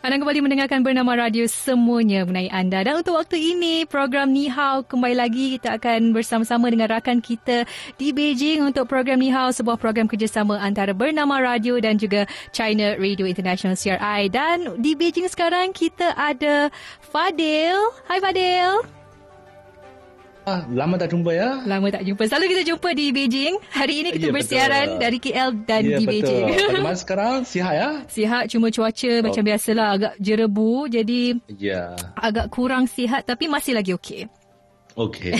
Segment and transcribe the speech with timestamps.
[0.00, 2.80] Anda kembali mendengarkan bernama radio semuanya mengenai anda.
[2.80, 7.68] Dan untuk waktu ini, program Ni Hao kembali lagi kita akan bersama-sama dengan rakan kita
[8.00, 12.96] di Beijing untuk program Ni Hao, sebuah program kerjasama antara bernama radio dan juga China
[12.96, 14.32] Radio International CRI.
[14.32, 16.72] Dan di Beijing sekarang kita ada
[17.04, 17.76] Fadil.
[18.08, 18.99] Hai Fadil.
[20.50, 21.62] Ah, lama tak jumpa ya.
[21.62, 22.26] Lama tak jumpa.
[22.26, 23.54] Selalu kita jumpa di Beijing.
[23.70, 24.98] Hari ini kita ya, bersiaran betul.
[24.98, 26.10] dari KL dan ya, di betul.
[26.10, 26.44] Beijing.
[26.74, 27.36] Bagaimana sekarang?
[27.46, 27.88] Sihat ya?
[28.10, 28.44] Sihat.
[28.50, 29.22] Cuma cuaca oh.
[29.22, 29.86] macam biasalah.
[29.94, 30.90] Agak jerebu.
[30.90, 31.94] Jadi ya.
[32.18, 34.26] agak kurang sihat tapi masih lagi okey.
[35.00, 35.32] Okey.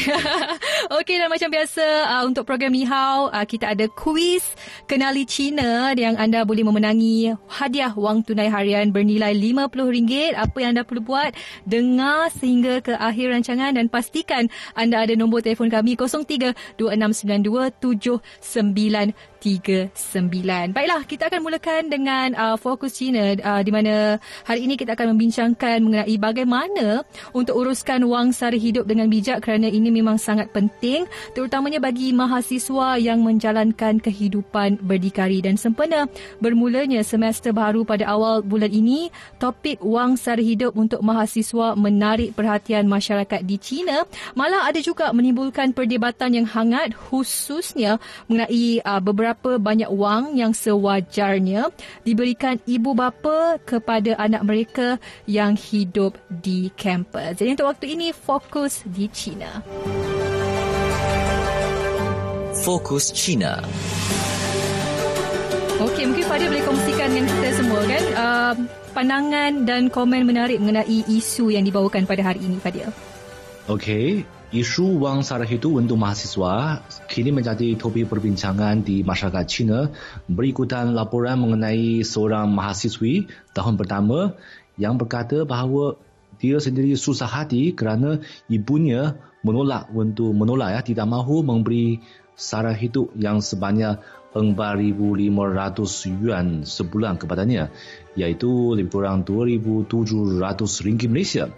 [0.96, 4.56] Okey dan macam biasa uh, untuk program Ni Hao uh, kita ada kuis
[4.88, 10.32] kenali Cina yang anda boleh memenangi hadiah wang tunai harian bernilai RM50.
[10.32, 11.37] Apa yang anda perlu buat?
[11.68, 15.92] Dengar sehingga ke akhir rancangan dan pastikan anda ada nombor telefon kami
[19.41, 20.77] 0326927939.
[20.77, 25.16] Baiklah, kita akan mulakan dengan uh, fokus Cina uh, di mana hari ini kita akan
[25.16, 31.09] membincangkan mengenai bagaimana untuk uruskan wang sara hidup dengan bijak kerana ini memang sangat penting
[31.32, 36.04] terutamanya bagi mahasiswa yang menjalankan kehidupan berdikari dan sempena
[36.38, 39.09] bermulanya semester baru pada awal bulan ini
[39.41, 44.04] topik wang sara hidup untuk mahasiswa menarik perhatian masyarakat di China
[44.37, 51.70] malah ada juga menimbulkan perdebatan yang hangat khususnya mengenai uh, beberapa banyak wang yang sewajarnya
[52.04, 54.88] diberikan ibu bapa kepada anak mereka
[55.24, 57.40] yang hidup di kampus.
[57.40, 59.30] Jadi untuk waktu ini fokus di China.
[59.30, 59.62] China.
[62.60, 63.56] Fokus China.
[65.81, 68.54] Okey, mungkin Fadil boleh kongsikan dengan kita semua kan uh,
[68.92, 72.92] pandangan dan komen menarik mengenai isu yang dibawakan pada hari ini, Fadil.
[73.64, 79.94] Okey, isu wang sara hidup untuk mahasiswa kini menjadi topik perbincangan di masyarakat China
[80.26, 84.34] berikutan laporan mengenai seorang mahasiswi tahun pertama
[84.75, 86.02] yang berkata bahawa
[86.42, 89.14] dia sendiri susah hati kerana ibunya
[89.47, 92.02] menolak untuk menolak ya tidak mahu memberi
[92.34, 94.02] sara hidup yang sebanyak
[94.34, 97.70] 4500 yuan sebulan kepadanya
[98.19, 101.50] iaitu lebih kurang 2700 ringgit Malaysia.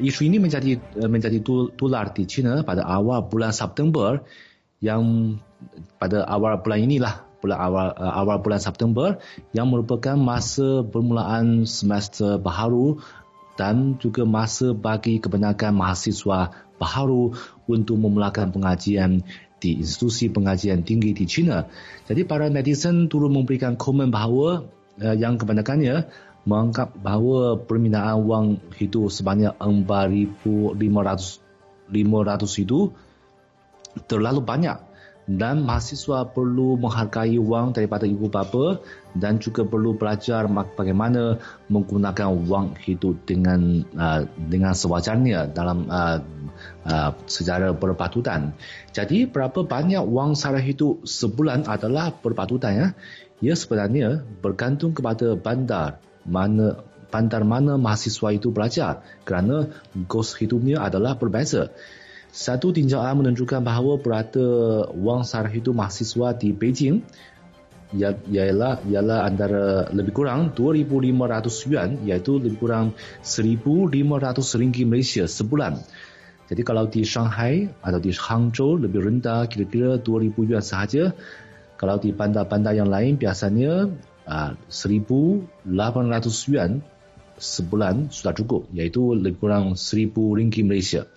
[0.00, 1.44] Isu ini menjadi menjadi
[1.76, 4.24] tular di China pada awal bulan September
[4.80, 5.36] yang
[6.00, 9.18] pada awal bulan inilah bulan awal awal bulan September
[9.52, 13.02] yang merupakan masa permulaan semester baharu
[13.60, 17.36] dan juga masa bagi kebanyakan mahasiswa baharu
[17.68, 19.20] untuk memulakan pengajian
[19.62, 21.70] di institusi pengajian tinggi di China.
[22.10, 24.66] Jadi para netizen turut memberikan komen bahawa
[24.98, 26.10] uh, yang kebanyakannya
[26.42, 32.90] menganggap bahawa permintaan wang itu sebanyak 4,500 itu
[34.10, 34.78] terlalu banyak
[35.30, 38.82] dan mahasiswa perlu menghargai wang daripada ibu bapa
[39.14, 41.38] dan juga perlu belajar bagaimana
[41.70, 46.18] menggunakan wang hidup dengan uh, dengan sewajarnya dalam uh,
[46.90, 48.50] uh, secara berpatutan.
[48.90, 52.88] Jadi berapa banyak wang sara hidup sebulan adalah berpatutan ya.
[53.42, 59.68] Ia sebenarnya bergantung kepada bandar mana bandar mana mahasiswa itu belajar kerana
[60.08, 61.68] kos hidupnya adalah berbeza.
[62.32, 67.04] Satu tinjauan menunjukkan bahawa purata wang sara hidup mahasiswa di Beijing
[67.92, 73.92] ialah ialah antara lebih kurang 2500 yuan iaitu lebih kurang 1500
[74.56, 75.76] ringgit Malaysia sebulan.
[76.48, 81.12] Jadi kalau di Shanghai atau di Hangzhou lebih rendah kira-kira 2000 yuan sahaja.
[81.76, 83.92] Kalau di bandar-bandar yang lain biasanya
[84.26, 86.82] uh, 1800 yuan
[87.42, 91.08] sebulan sudah cukup iaitu lebih kurang 1000 ringgit Malaysia.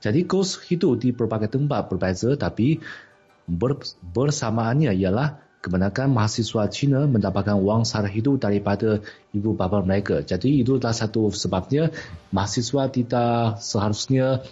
[0.00, 2.78] Jadi kos hidup di berbagai tempat berbeza tapi
[3.48, 3.80] ber,
[4.12, 9.02] bersamaannya ialah kebanyakan mahasiswa Cina mendapatkan wang sara hidup daripada
[9.34, 10.22] ibu bapa mereka.
[10.22, 11.90] Jadi itu adalah satu sebabnya
[12.30, 14.46] mahasiswa tidak seharusnya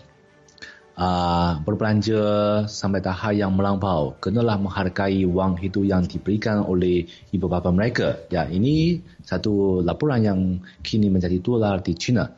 [0.98, 2.22] uh, berbelanja
[2.70, 4.14] sampai tahap yang melampau.
[4.22, 8.22] Kenalah menghargai wang hidup yang diberikan oleh ibu bapa mereka.
[8.30, 10.40] Ya, ini satu laporan yang
[10.82, 12.30] kini menjadi tular di China.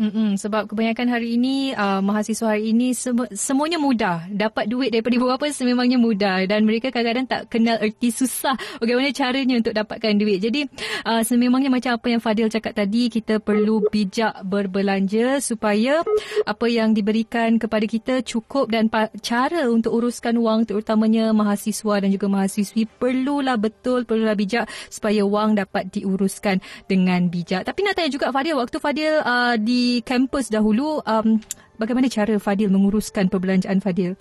[0.00, 4.24] Mm-mm, sebab kebanyakan hari ini uh, mahasiswa hari ini sem- semuanya mudah.
[4.32, 6.48] Dapat duit daripada ibu bapa sememangnya mudah.
[6.48, 10.40] Dan mereka kadang-kadang tak kenal erti susah bagaimana caranya untuk dapatkan duit.
[10.40, 10.64] Jadi
[11.04, 16.00] uh, sememangnya macam apa yang Fadil cakap tadi kita perlu bijak berbelanja supaya
[16.48, 22.08] apa yang diberikan kepada kita cukup dan pa- cara untuk uruskan wang terutamanya mahasiswa dan
[22.08, 27.68] juga mahasiswi perlulah betul perlulah bijak supaya wang dapat diuruskan dengan bijak.
[27.68, 31.36] Tapi nak tanya juga Fadil waktu Fadil uh, di kampus dahulu um,
[31.76, 34.16] bagaimana cara Fadil menguruskan perbelanjaan Fadil?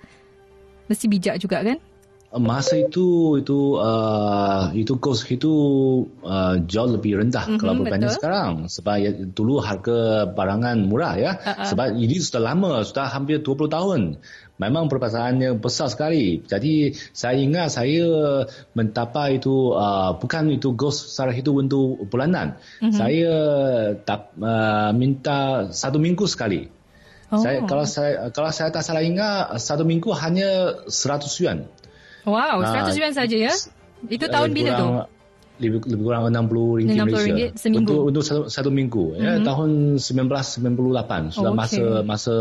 [0.92, 1.80] Mesti bijak juga kan?
[2.32, 5.52] Masa itu itu uh, itu kos itu
[6.24, 8.20] uh, jauh lebih rendah mm-hmm, kalau berbanding betul.
[8.24, 11.68] sekarang sebab ya, dulu harga barangan murah ya uh-uh.
[11.68, 14.02] sebab ini sudah lama sudah hampir 20 tahun
[14.58, 18.06] memang perbezaannya besar sekali jadi saya ingat saya
[18.74, 22.92] mendapat itu uh, bukan itu kos secara itu untuk bulanan mm-hmm.
[22.92, 23.34] saya
[24.04, 26.68] tak uh, minta satu minggu sekali
[27.32, 27.40] oh.
[27.40, 31.70] saya kalau saya kalau saya tak salah ingat satu minggu hanya 100 yuan
[32.26, 33.54] Wow, nah, 100 yuan saja ya?
[34.06, 34.88] Itu tahun bila tu?
[35.62, 37.22] Lebih, lebih kurang 60 ringgit 60 Malaysia.
[37.22, 37.86] ringgit seminggu?
[37.86, 39.14] Untuk, untuk satu, satu minggu.
[39.14, 39.26] Mm-hmm.
[39.26, 39.46] Ya, mhm.
[39.46, 39.70] tahun
[40.02, 41.38] 1998.
[41.38, 41.58] Sudah oh, okay.
[41.58, 42.34] masa masa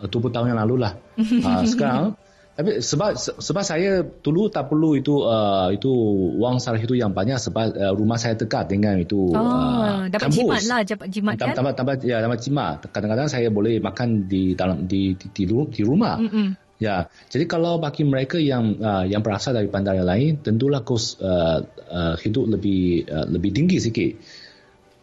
[0.00, 0.92] 20 uh, tahun yang lalu lah.
[1.18, 2.16] uh, sekarang,
[2.60, 5.88] tapi sebab sebab saya dulu tak perlu itu uh, itu
[6.36, 10.28] wang sarah itu yang banyak sebab uh, rumah saya dekat dengan itu oh, uh, dapat
[10.28, 10.36] kampus.
[10.36, 14.52] jimat lah dapat jimat kan dapat dapat ya dapat jimat kadang-kadang saya boleh makan di
[14.52, 16.68] dalam di di, di, di rumah mm-hmm.
[16.80, 21.20] Ya, jadi kalau bagi mereka yang uh, yang berasal dari bandar yang lain, tentulah kos
[21.20, 21.60] uh,
[21.92, 24.16] uh, hidup lebih uh, lebih tinggi sikit.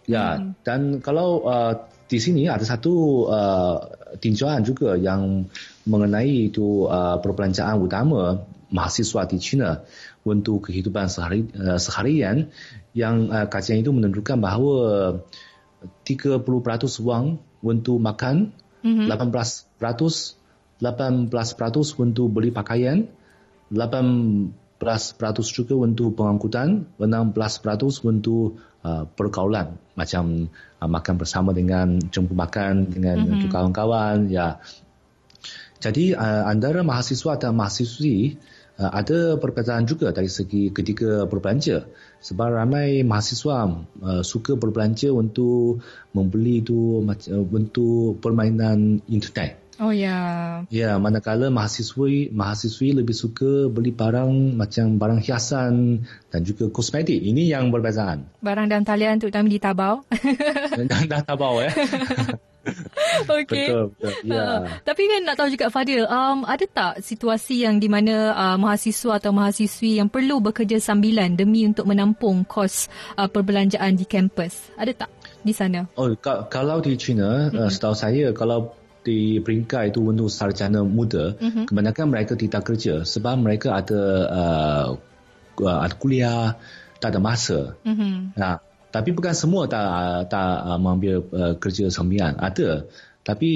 [0.10, 0.66] Ya, hmm.
[0.66, 3.78] dan kalau uh, di sini ada satu uh,
[4.18, 5.48] tinjauan juga yang
[5.84, 9.84] mengenai itu uh, perbelanjaan utama mahasiswa di China
[10.24, 12.52] untuk kehidupan sehari, uh, seharian
[12.96, 14.76] yang uh, kajian itu menunjukkan bahawa
[16.04, 16.44] 30%
[17.04, 19.08] wang untuk makan, mm-hmm.
[19.12, 20.38] 18%
[20.78, 21.34] 18%
[21.98, 23.10] untuk beli pakaian,
[23.74, 24.54] 18%
[25.50, 30.48] juga untuk pengangkutan, 16% untuk uh, pergaulan macam
[30.80, 33.52] uh, makan bersama dengan jemput makan dengan mm-hmm.
[33.52, 34.64] kawan-kawan ya.
[35.78, 38.40] Jadi uh, antara mahasiswa dan mahasiswi
[38.80, 41.86] uh, ada perbezaan juga dari segi ketika berbelanja
[42.24, 45.84] sebab ramai mahasiswa uh, suka berbelanja untuk
[46.16, 50.18] membeli itu uh, untuk permainan internet Oh ya.
[50.74, 56.02] Ya, manakala mahasiswi mahasiswi lebih suka beli barang macam barang hiasan
[56.34, 57.22] dan juga kosmetik.
[57.22, 58.26] Ini yang berbezaan.
[58.42, 60.02] Barang dan talian terutama di tabau.
[60.74, 61.70] dan, dan tabau ya.
[63.28, 63.68] Okey.
[63.68, 64.14] Betul, betul.
[64.28, 64.44] Ya.
[64.44, 68.58] Uh, tapi kan nak tahu juga Fadil, um, ada tak situasi yang di mana uh,
[68.60, 74.74] mahasiswa atau mahasiswi yang perlu bekerja sambilan demi untuk menampung kos uh, perbelanjaan di kampus?
[74.76, 75.10] Ada tak
[75.42, 75.88] di sana?
[75.96, 77.68] Oh, ka- kalau di China, mm-hmm.
[77.68, 78.76] uh, setahu saya kalau
[79.08, 81.72] di peringkat itu untuk sarjana muda, mm-hmm.
[81.72, 84.88] kebanyakan mereka tidak kerja sebab mereka ada uh,
[85.64, 86.60] uh, ada kuliah,
[87.00, 87.80] tak ada masa.
[87.88, 88.36] Mm-hmm.
[88.36, 88.60] Nah,
[88.92, 92.84] tapi bukan semua tak tak uh, mengambil uh, kerja sampingan, ada.
[93.24, 93.52] Tapi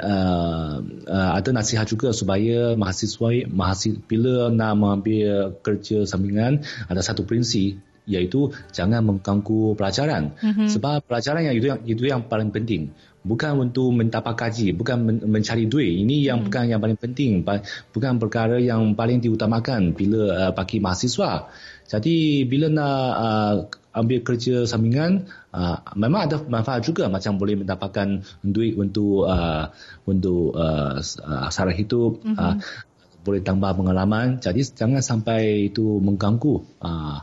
[0.00, 7.28] uh, uh, ada nasihat juga supaya mahasiswa mahasiswa bila nak mengambil kerja sampingan ada satu
[7.28, 7.76] prinsip
[8.08, 10.68] iaitu jangan mengganggu pelajaran mm-hmm.
[10.72, 15.24] sebab pelajaran yang itu yang itu yang paling penting bukan untuk mendapat gaji, bukan men-
[15.28, 15.92] mencari duit.
[15.92, 16.46] Ini yang hmm.
[16.48, 17.44] bukan yang paling penting,
[17.92, 21.52] bukan perkara yang paling diutamakan bila uh, bagi mahasiswa.
[21.90, 23.54] Jadi bila nak uh,
[23.90, 29.68] ambil kerja sampingan, uh, memang ada manfaat juga macam boleh mendapatkan duit untuk uh,
[30.06, 32.36] untuk uh, uh, sara hidup, hmm.
[32.38, 32.56] uh,
[33.20, 34.40] boleh tambah pengalaman.
[34.40, 37.20] Jadi jangan sampai itu mengganggu uh,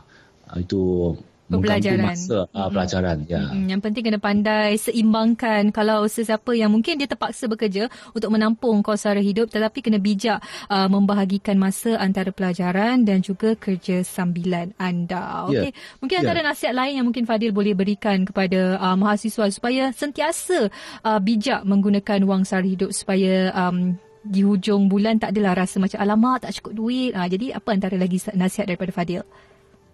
[0.60, 1.16] itu
[1.48, 3.66] pembelajaran masa uh, pelajaran ya mm-hmm.
[3.72, 9.08] yang penting kena pandai seimbangkan kalau sesiapa yang mungkin dia terpaksa bekerja untuk menampung kos
[9.08, 10.38] sara hidup tetapi kena bijak
[10.68, 15.66] uh, membahagikan masa antara pelajaran dan juga kerja sambilan anda ya.
[15.66, 15.98] okey yeah.
[15.98, 16.48] mungkin antara yeah.
[16.52, 20.68] nasihat lain yang mungkin Fadil boleh berikan kepada uh, mahasiswa supaya sentiasa
[21.02, 23.96] uh, bijak menggunakan wang sara hidup supaya um,
[24.28, 27.12] di hujung bulan tak adalah rasa macam alamak tak cukup duit.
[27.16, 29.24] Ha, jadi apa antara lagi nasihat daripada Fadil?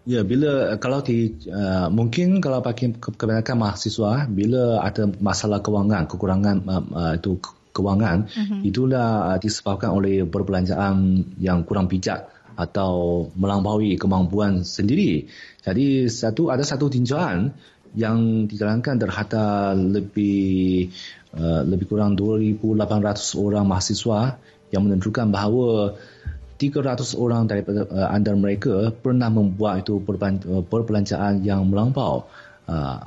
[0.04, 6.56] Ya, bila kalau di uh, mungkin kalau bagi kebanyakan mahasiswa bila ada masalah kewangan, kekurangan
[6.68, 7.40] uh, uh, itu
[7.72, 8.60] kewangan, uh-huh.
[8.68, 15.24] itulah uh, disebabkan oleh perbelanjaan yang kurang bijak atau melampaui kemampuan sendiri.
[15.64, 17.56] Jadi satu ada satu tinjauan
[17.96, 20.92] yang dijalankan terhadap lebih
[21.32, 24.36] uh, lebih kurang 2,800 orang mahasiswa
[24.68, 25.96] yang menunjukkan bahawa
[26.58, 32.26] 300 orang daripada uh, antara mereka pernah membuat itu uh, perbelanjaan yang melampau.
[32.64, 33.00] Uh,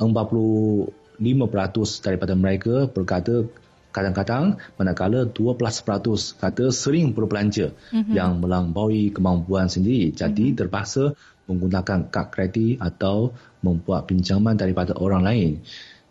[0.00, 0.90] 45%
[1.22, 3.46] 5% daripada mereka berkata
[3.92, 8.10] kadang-kadang manakala 12% kata sering berbelanja mm-hmm.
[8.16, 10.58] yang melampaui kemampuan sendiri jadi mm-hmm.
[10.58, 11.12] terpaksa
[11.46, 15.50] menggunakan kad kredit atau membuat pinjaman daripada orang lain.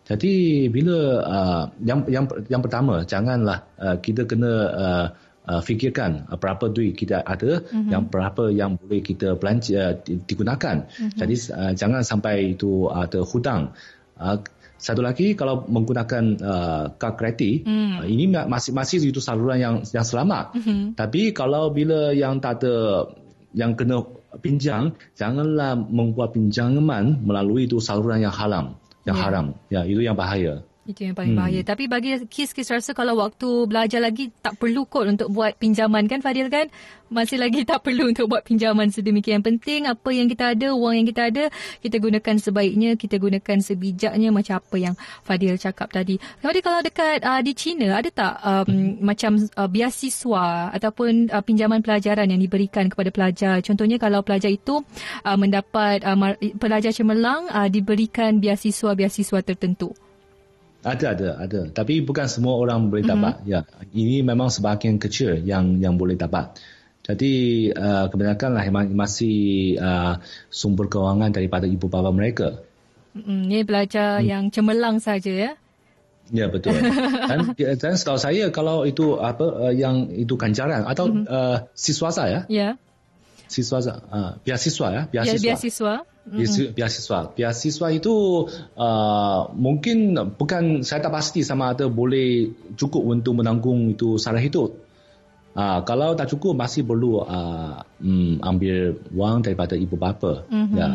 [0.02, 5.06] Jadi bila uh, yang yang yang pertama janganlah uh, kita kena uh,
[5.48, 7.90] uh, fikirkan uh, berapa duit kita ada mm-hmm.
[7.90, 10.86] yang berapa yang boleh kita belanja uh, digunakan.
[10.86, 11.18] Mm-hmm.
[11.18, 13.74] Jadi uh, jangan sampai itu ada hutang.
[14.18, 14.38] Uh,
[14.82, 18.02] satu lagi kalau menggunakan uh, kad kredit mm.
[18.02, 20.58] uh, ini masih masih itu saluran yang yang selamat.
[20.58, 20.98] Mm-hmm.
[20.98, 23.06] Tapi kalau bila yang tak ada
[23.54, 24.02] yang kena
[24.40, 28.72] pinjam janganlah membuat pinjaman melalui itu saluran yang haram
[29.04, 29.24] yang yeah.
[29.28, 31.42] haram ya itu yang bahaya itu yang paling hmm.
[31.42, 31.60] bahaya.
[31.62, 36.18] Tapi bagi kes-kes rasa kalau waktu belajar lagi tak perlu kot untuk buat pinjaman kan
[36.18, 36.66] Fadil kan?
[37.12, 39.86] Masih lagi tak perlu untuk buat pinjaman sedemikian penting.
[39.86, 41.44] Apa yang kita ada, wang yang kita ada,
[41.78, 46.18] kita gunakan sebaiknya, kita gunakan sebijaknya macam apa yang Fadil cakap tadi.
[46.42, 49.06] Fadil kalau dekat uh, di China, ada tak um, hmm.
[49.06, 53.62] macam uh, biasiswa ataupun uh, pinjaman pelajaran yang diberikan kepada pelajar?
[53.62, 54.82] Contohnya kalau pelajar itu
[55.22, 59.94] uh, mendapat uh, pelajar cemerlang uh, diberikan biasiswa-biasiswa tertentu.
[60.82, 61.60] Ada ada ada.
[61.70, 63.42] Tapi bukan semua orang boleh dapat.
[63.42, 63.50] Mm-hmm.
[63.50, 63.60] ya
[63.94, 66.58] ini memang sebahagian kecil yang yang boleh dapat.
[67.02, 67.32] Jadi
[67.74, 72.62] uh, kebanyakan lah masih uh, sumber kewangan daripada ibu bapa mereka.
[73.14, 74.26] Mm, ini belajar mm.
[74.26, 75.52] yang cemerlang saja ya?
[76.30, 76.78] Ya betul.
[77.30, 81.26] Dan dan setahu saya kalau itu apa uh, yang itu ganjaran atau mm-hmm.
[81.26, 82.78] uh, siswa saya ya
[83.52, 85.94] siswa uh, biasiswa ya biasiswa ya, biasiswa
[86.26, 86.74] mm-hmm.
[86.74, 87.18] biasiswa.
[87.34, 88.14] Biasiswa itu
[88.78, 94.78] uh, mungkin bukan saya tak pasti sama ada boleh cukup untuk menanggung itu sara hidup.
[95.52, 100.48] Uh, kalau tak cukup masih perlu uh, um, ambil wang daripada ibu bapa.
[100.48, 100.78] Mm-hmm.
[100.80, 100.88] Ya.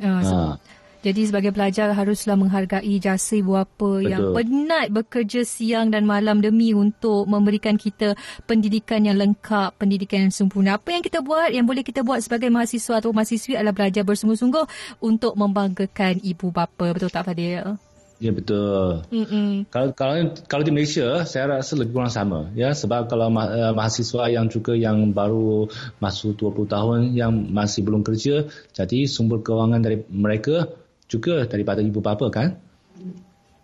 [0.00, 0.52] Uh, so, uh.
[1.00, 6.76] Jadi sebagai pelajar haruslah menghargai jasa ibu bapa yang penat bekerja siang dan malam demi
[6.76, 8.12] untuk memberikan kita
[8.44, 10.76] pendidikan yang lengkap, pendidikan yang sempurna.
[10.76, 14.64] Apa yang kita buat, yang boleh kita buat sebagai mahasiswa atau mahasiswi adalah belajar bersungguh-sungguh
[15.00, 16.92] untuk membanggakan ibu bapa.
[16.92, 17.80] Betul tak Fadil?
[18.20, 19.00] Ya betul.
[19.08, 19.64] Mm-mm.
[19.72, 23.72] Kalau kalau kalau di Malaysia saya rasa lebih kurang sama ya sebab kalau ma- uh,
[23.72, 25.72] mahasiswa yang juga yang baru
[26.04, 28.44] masuk 20 tahun yang masih belum kerja
[28.76, 30.68] jadi sumber kewangan dari mereka
[31.10, 32.69] juga daripada ibu bapa kan?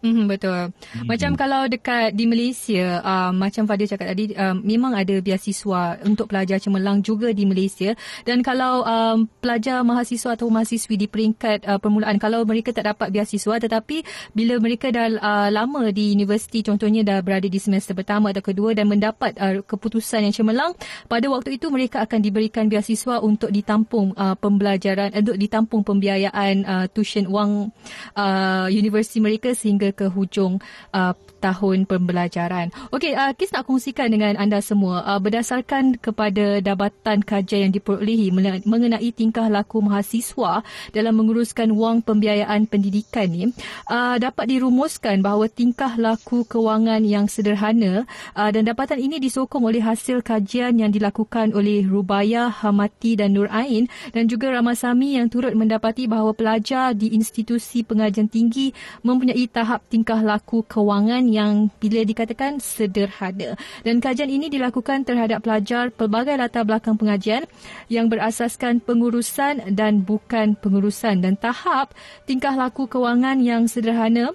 [0.04, 0.70] Mm, betul.
[0.76, 1.08] Mm.
[1.08, 6.28] Macam kalau dekat di Malaysia, uh, macam Fadil cakap tadi, uh, memang ada biasiswa untuk
[6.28, 7.96] pelajar cemerlang juga di Malaysia.
[8.22, 13.08] Dan kalau um, pelajar mahasiswa atau mahasiswi di peringkat uh, permulaan, kalau mereka tak dapat
[13.08, 14.04] biasiswa, tetapi
[14.36, 18.76] bila mereka dah uh, lama di universiti, contohnya dah berada di semester pertama atau kedua
[18.76, 20.76] dan mendapat uh, keputusan yang cemerlang,
[21.08, 26.86] pada waktu itu mereka akan diberikan biasiswa untuk ditampung uh, pembelajaran, untuk ditampung pembiayaan uh,
[26.92, 27.72] tuition wang
[28.14, 30.58] uh, universiti mereka sehingga hingga ke hujung
[30.90, 32.74] uh, tahun pembelajaran.
[32.90, 38.34] Okey, uh, Kis nak kongsikan dengan anda semua uh, berdasarkan kepada dapatan kajian yang diperolehi
[38.66, 43.44] mengenai tingkah laku mahasiswa dalam menguruskan wang pembiayaan pendidikan ni
[43.86, 49.84] uh, dapat dirumuskan bahawa tingkah laku kewangan yang sederhana uh, dan dapatan ini disokong oleh
[49.84, 55.52] hasil kajian yang dilakukan oleh Rubaya, Hamati dan Nur Ain dan juga Ramasami yang turut
[55.54, 58.72] mendapati bahawa pelajar di institusi pengajian tinggi
[59.04, 63.58] mempunyai tahap tingkah laku kewangan yang bila dikatakan sederhana.
[63.84, 67.44] Dan kajian ini dilakukan terhadap pelajar pelbagai latar belakang pengajian
[67.90, 71.92] yang berasaskan pengurusan dan bukan pengurusan dan tahap
[72.24, 74.32] tingkah laku kewangan yang sederhana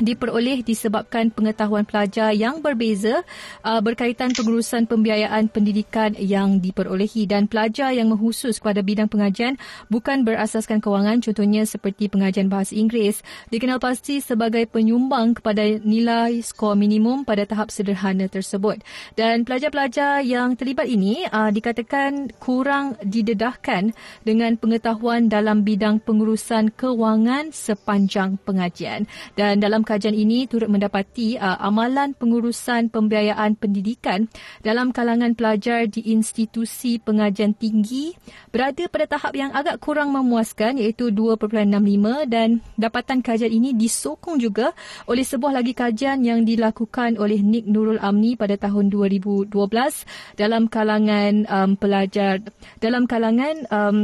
[0.00, 3.20] diperoleh disebabkan pengetahuan pelajar yang berbeza
[3.62, 7.28] uh, berkaitan pengurusan pembiayaan pendidikan yang diperolehi.
[7.28, 9.60] Dan pelajar yang mengkhusus kepada bidang pengajian
[9.92, 13.20] bukan berasaskan kewangan contohnya seperti pengajian bahasa Inggeris.
[13.52, 18.80] Dikenal pasti sebagai penyumbang kepada nilai skor minimum pada tahap sederhana tersebut.
[19.14, 23.92] Dan pelajar-pelajar yang terlibat ini uh, dikatakan kurang didedahkan
[24.24, 29.04] dengan pengetahuan dalam bidang pengurusan kewangan sepanjang pengajian.
[29.36, 34.30] Dan dalam kajian ini turut mendapati uh, amalan pengurusan pembiayaan pendidikan
[34.62, 38.14] dalam kalangan pelajar di institusi pengajian tinggi
[38.54, 41.66] berada pada tahap yang agak kurang memuaskan iaitu 2.65
[42.30, 44.70] dan dapatan kajian ini disokong juga
[45.10, 49.50] oleh sebuah lagi kajian yang dilakukan oleh Nik Nurul Amni pada tahun 2012
[50.38, 52.38] dalam kalangan um, pelajar
[52.78, 53.98] dalam kalangan um,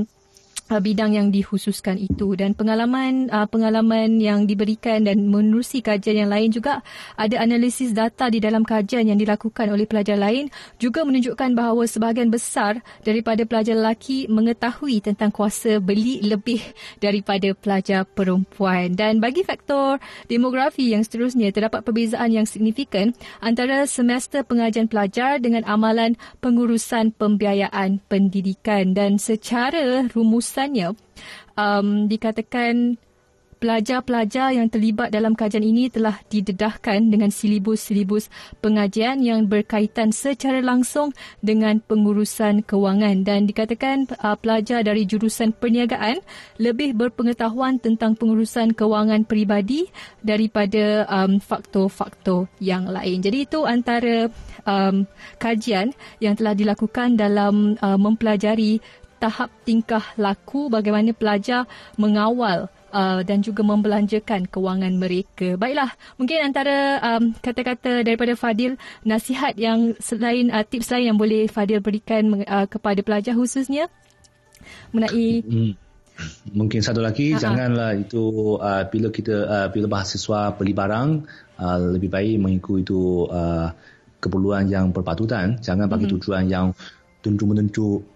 [0.70, 6.30] uh, bidang yang dikhususkan itu dan pengalaman uh, pengalaman yang diberikan dan menerusi kajian yang
[6.30, 6.82] lain juga
[7.14, 10.50] ada analisis data di dalam kajian yang dilakukan oleh pelajar lain
[10.82, 16.60] juga menunjukkan bahawa sebahagian besar daripada pelajar lelaki mengetahui tentang kuasa beli lebih
[16.98, 18.96] daripada pelajar perempuan.
[18.96, 25.62] Dan bagi faktor demografi yang seterusnya terdapat perbezaan yang signifikan antara semester pengajian pelajar dengan
[25.68, 28.96] amalan pengurusan pembiayaan pendidikan.
[28.96, 30.96] Dan secara rumus keputusannya
[31.60, 32.96] um, dikatakan
[33.56, 38.28] pelajar-pelajar yang terlibat dalam kajian ini telah didedahkan dengan silibus-silibus
[38.60, 46.20] pengajian yang berkaitan secara langsung dengan pengurusan kewangan dan dikatakan uh, pelajar dari jurusan perniagaan
[46.60, 49.88] lebih berpengetahuan tentang pengurusan kewangan peribadi
[50.20, 53.24] daripada um, faktor-faktor yang lain.
[53.24, 54.28] Jadi itu antara
[54.68, 55.08] um,
[55.40, 58.84] kajian yang telah dilakukan dalam uh, mempelajari
[59.16, 61.64] tahap tingkah laku bagaimana pelajar
[61.96, 65.56] mengawal uh, dan juga membelanjakan kewangan mereka.
[65.60, 71.48] Baiklah, mungkin antara um, kata-kata daripada Fadil, nasihat yang selain uh, tips lain yang boleh
[71.48, 73.88] Fadil berikan uh, kepada pelajar khususnya
[74.90, 75.72] mengenai hmm.
[76.56, 77.42] Mungkin satu lagi, Ha-ha.
[77.44, 81.08] janganlah itu uh, bila kita uh, bila mahasiswa beli barang
[81.60, 83.68] uh, lebih baik mengikut itu uh,
[84.16, 85.60] keperluan yang berpatutan.
[85.60, 86.22] Jangan bagi mm-hmm.
[86.24, 86.72] tujuan yang
[87.20, 88.15] tunjuk-menunjuk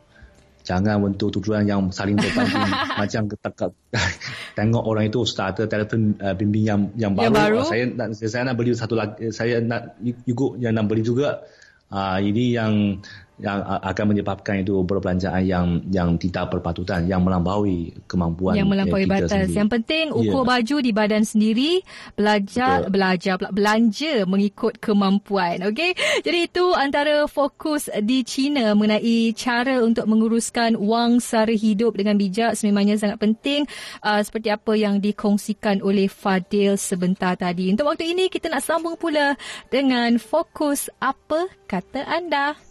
[0.71, 2.71] jangan untuk tujuan yang saling berbanding
[3.03, 3.75] macam ketak
[4.59, 7.57] tengok orang itu starter telefon uh, bimbing yang yang baru, yang baru.
[7.59, 11.43] Oh, saya nak saya nak beli satu lagi saya nak ikut yang nak beli juga.
[11.91, 13.03] Uh, ini yang
[13.41, 19.13] yang akan menyebabkan itu perbelanjaan yang yang tidak berpatutan yang melampaui kemampuan yang melampaui kita
[19.17, 19.57] batas sendiri.
[19.57, 20.51] yang penting ukur yeah.
[20.53, 21.71] baju di badan sendiri
[22.15, 22.93] belajar Betul.
[22.93, 30.77] belajar belanja mengikut kemampuan okey jadi itu antara fokus di China mengenai cara untuk menguruskan
[30.77, 33.65] wang sara hidup dengan bijak sememangnya sangat penting
[34.05, 39.01] uh, seperti apa yang dikongsikan oleh Fadil sebentar tadi untuk waktu ini kita nak sambung
[39.01, 39.35] pula
[39.73, 42.70] dengan fokus apa kata anda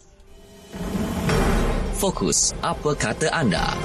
[1.99, 3.75] Fokus, apa kata anda?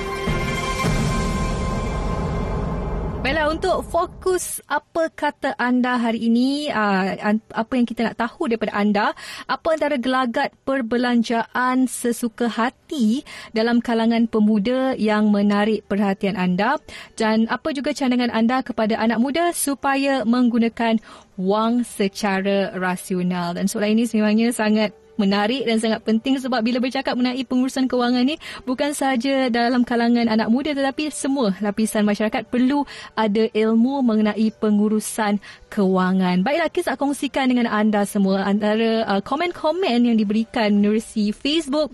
[3.27, 8.71] Baiklah, untuk fokus apa kata anda hari ini, uh, apa yang kita nak tahu daripada
[8.71, 9.19] anda,
[9.51, 16.79] apa antara gelagat perbelanjaan sesuka hati dalam kalangan pemuda yang menarik perhatian anda
[17.19, 21.03] dan apa juga cadangan anda kepada anak muda supaya menggunakan
[21.35, 23.59] wang secara rasional.
[23.59, 28.25] Dan soalan ini sebenarnya sangat menarik dan sangat penting sebab bila bercakap mengenai pengurusan kewangan
[28.27, 32.83] ni bukan sahaja dalam kalangan anak muda tetapi semua lapisan masyarakat perlu
[33.15, 35.39] ada ilmu mengenai pengurusan
[35.71, 36.43] kewangan.
[36.43, 41.93] Baiklah kisah kongsikan dengan anda semua antara uh, komen-komen yang diberikan menerusi Facebook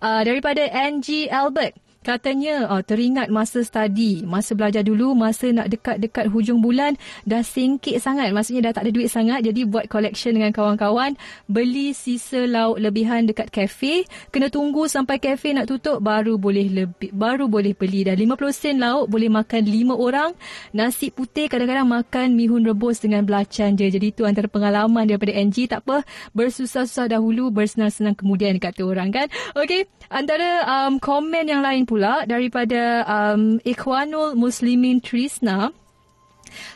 [0.00, 1.81] uh, daripada NG Albert.
[2.02, 8.02] Katanya oh, teringat masa study, masa belajar dulu, masa nak dekat-dekat hujung bulan dah singkit
[8.02, 8.34] sangat.
[8.34, 11.14] Maksudnya dah tak ada duit sangat jadi buat collection dengan kawan-kawan,
[11.46, 14.02] beli sisa lauk lebihan dekat kafe,
[14.34, 18.82] kena tunggu sampai kafe nak tutup baru boleh lebih baru boleh beli dah 50 sen
[18.82, 20.30] lauk boleh makan 5 orang.
[20.74, 23.86] Nasi putih kadang-kadang makan mihun rebus dengan belacan je.
[23.86, 26.02] Jadi itu antara pengalaman daripada NG tak apa,
[26.34, 29.30] bersusah-susah dahulu, bersenang-senang kemudian kata orang kan.
[29.54, 35.76] Okey, antara um, komen yang lain pula daripada um, Ikhwanul Muslimin Trisna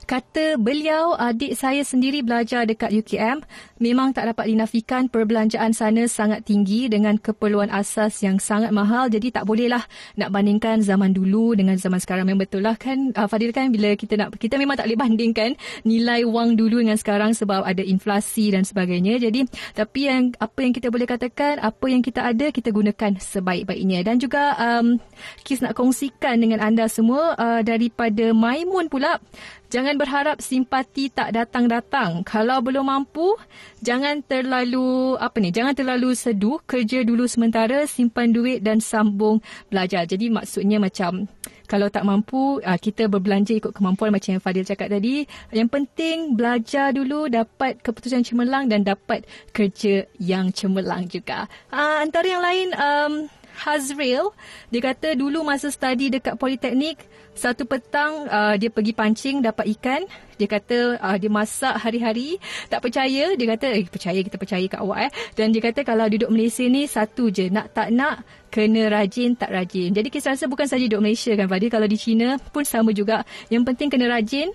[0.06, 3.42] Kata beliau, adik saya sendiri belajar dekat UKM.
[3.82, 9.10] Memang tak dapat dinafikan perbelanjaan sana sangat tinggi dengan keperluan asas yang sangat mahal.
[9.12, 9.84] Jadi tak bolehlah
[10.16, 12.26] nak bandingkan zaman dulu dengan zaman sekarang.
[12.26, 15.58] Yang betul lah kan, uh, Fadil kan bila kita nak, kita memang tak boleh bandingkan
[15.84, 19.18] nilai wang dulu dengan sekarang sebab ada inflasi dan sebagainya.
[19.20, 19.44] Jadi,
[19.76, 24.06] tapi yang apa yang kita boleh katakan, apa yang kita ada, kita gunakan sebaik-baiknya.
[24.06, 24.98] Dan juga um,
[25.42, 29.18] Kis nak kongsikan dengan anda semua uh, daripada Maimun pula.
[29.76, 32.24] Jangan berharap simpati tak datang-datang.
[32.24, 33.36] Kalau belum mampu,
[33.84, 35.52] jangan terlalu apa ni?
[35.52, 36.64] Jangan terlalu seduh.
[36.64, 40.08] Kerja dulu sementara, simpan duit dan sambung belajar.
[40.08, 41.28] Jadi maksudnya macam
[41.68, 45.28] kalau tak mampu, ah, kita berbelanja ikut kemampuan macam yang Fadil cakap tadi.
[45.52, 51.52] Yang penting belajar dulu, dapat keputusan cemerlang dan dapat kerja yang cemerlang juga.
[51.68, 53.12] Uh, antara yang lain, um,
[53.56, 54.30] Hazril,
[54.68, 57.00] dia kata dulu masa study dekat Politeknik,
[57.36, 60.08] satu petang uh, dia pergi pancing dapat ikan.
[60.40, 62.40] Dia kata uh, dia masak hari-hari.
[62.72, 63.36] Tak percaya.
[63.36, 65.10] Dia kata eh percaya kita percaya kat awak eh.
[65.36, 67.52] Dan dia kata kalau duduk Malaysia ni satu je.
[67.52, 69.92] Nak tak nak kena rajin tak rajin.
[69.92, 71.68] Jadi kisah rasa bukan saja duduk Malaysia kan Fadil.
[71.68, 73.20] Kalau di China pun sama juga.
[73.52, 74.48] Yang penting kena rajin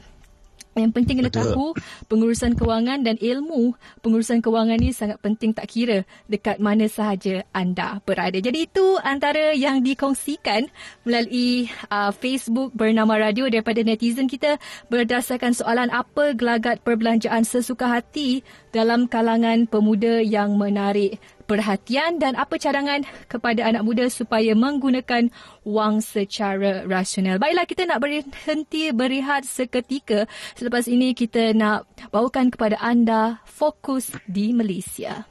[0.71, 1.75] Yang penting kena tahu
[2.07, 7.99] pengurusan kewangan dan ilmu pengurusan kewangan ni sangat penting tak kira dekat mana sahaja anda
[8.07, 8.39] berada.
[8.39, 10.71] Jadi itu antara yang dikongsikan
[11.03, 14.55] melalui uh, Facebook bernama radio daripada netizen kita
[14.87, 18.39] berdasarkan soalan apa gelagat perbelanjaan sesuka hati
[18.71, 21.19] dalam kalangan pemuda yang menarik
[21.51, 25.27] perhatian dan apa cadangan kepada anak muda supaya menggunakan
[25.67, 27.35] wang secara rasional.
[27.43, 30.31] Baiklah kita nak berhenti berehat seketika.
[30.55, 35.27] Selepas ini kita nak bawakan kepada anda fokus di Malaysia.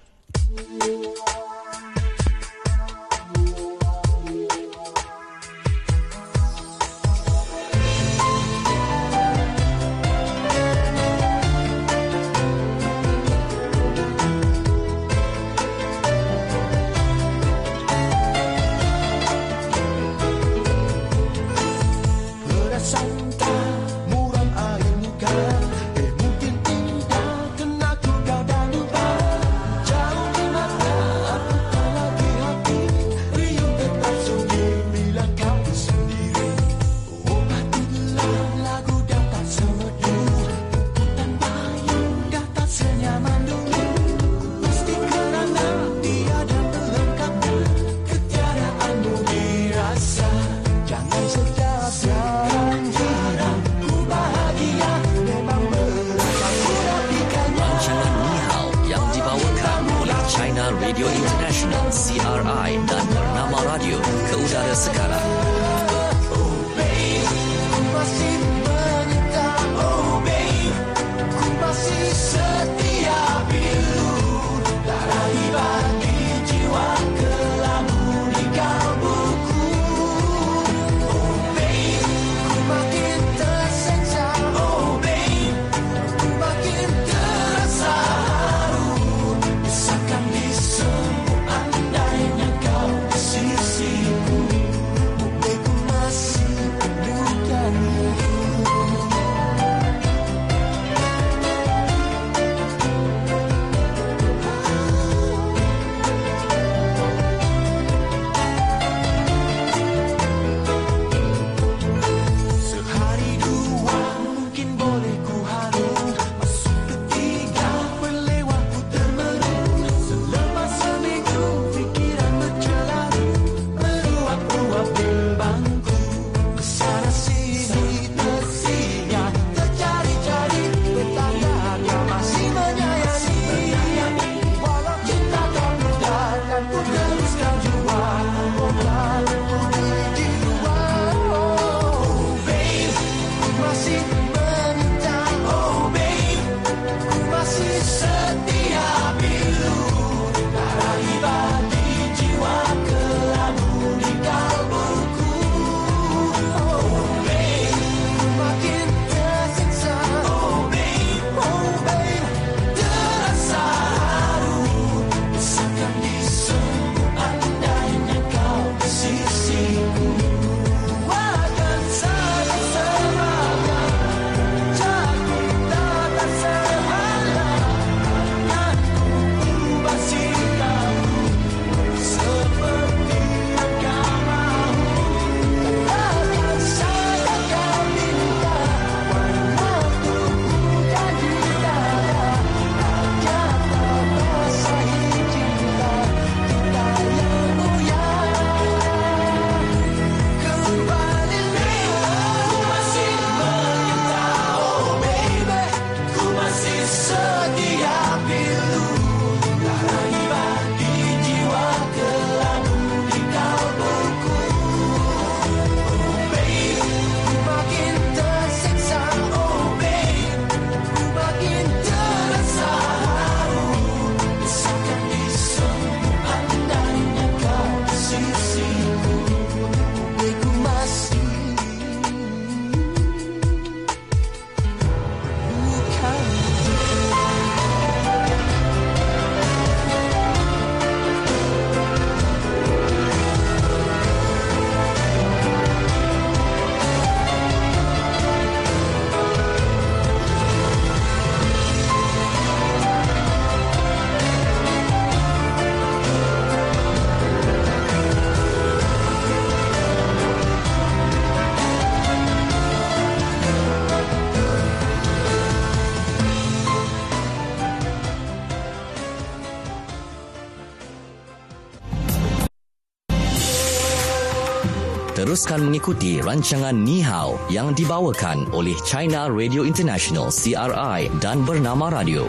[275.50, 282.22] Teruskan mengikuti rancangan Ni Hao yang dibawakan oleh China Radio International CRI dan Bernama Radio.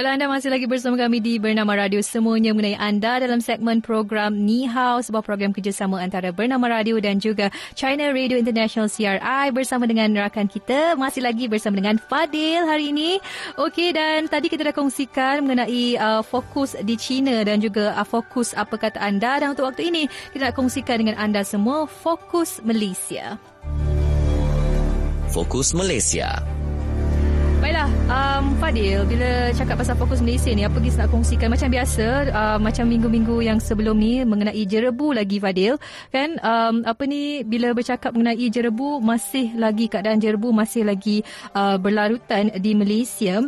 [0.00, 4.32] Baiklah anda masih lagi bersama kami di Bernama Radio semuanya mengenai anda dalam segmen program
[4.32, 9.84] Ni Hao sebuah program kerjasama antara Bernama Radio dan juga China Radio International CRI bersama
[9.84, 13.20] dengan rakan kita masih lagi bersama dengan Fadil hari ini.
[13.60, 18.56] Okey dan tadi kita dah kongsikan mengenai uh, fokus di China dan juga uh, fokus
[18.56, 23.36] apa kata anda dan untuk waktu ini kita nak kongsikan dengan anda semua fokus Malaysia.
[25.28, 26.40] Fokus Malaysia.
[27.60, 31.48] Baiklah, um, Fadil, bila cakap pasal fokus Malaysia ni, apa Gis nak kongsikan?
[31.48, 35.78] Macam biasa, uh, macam minggu-minggu yang sebelum ni, mengenai jerebu lagi, Fadil.
[36.10, 41.22] Kan, um, apa ni, bila bercakap mengenai jerebu, masih lagi, keadaan jerebu masih lagi
[41.54, 43.46] uh, berlarutan di Malaysia.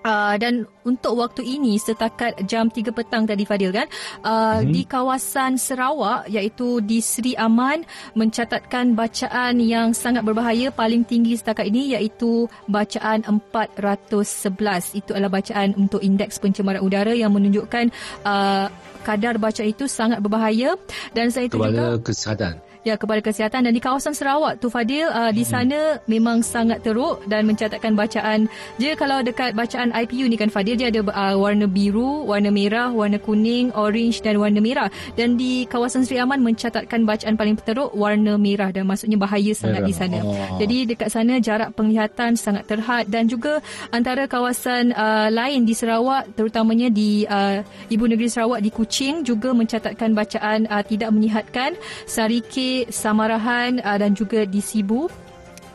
[0.00, 3.84] Uh, dan untuk waktu ini setakat jam 3 petang tadi Fadil kan?
[4.24, 4.72] Uh, hmm.
[4.72, 7.84] di kawasan Sarawak iaitu di Sri Aman
[8.16, 15.76] mencatatkan bacaan yang sangat berbahaya paling tinggi setakat ini iaitu bacaan 411 itu adalah bacaan
[15.76, 17.92] untuk indeks pencemaran udara yang menunjukkan
[18.24, 18.72] uh,
[19.04, 20.80] kadar baca itu sangat berbahaya.
[21.12, 25.28] Dan saya itu juga kesihatan ya kepada kesihatan dan di kawasan Sarawak tu Fadil uh,
[25.28, 25.50] di hmm.
[25.52, 28.48] sana memang sangat teruk dan mencatatkan bacaan
[28.80, 32.88] je kalau dekat bacaan IPU ni kan Fadil dia ada uh, warna biru, warna merah,
[32.88, 37.92] warna kuning, orange dan warna merah dan di kawasan Sri Aman mencatatkan bacaan paling teruk
[37.92, 39.88] warna merah dan maksudnya bahaya sangat merah.
[39.88, 40.18] di sana.
[40.24, 40.56] Oh.
[40.56, 43.60] Jadi dekat sana jarak penglihatan sangat terhad dan juga
[43.92, 47.60] antara kawasan uh, lain di Sarawak terutamanya di uh,
[47.92, 51.76] Ibu Negeri Sarawak di Kuching juga mencatatkan bacaan uh, tidak menyihatkan
[52.08, 55.10] Sarike Samarahan uh, dan juga di Sibu.